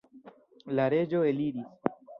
[0.79, 1.97] La reĝo eliris.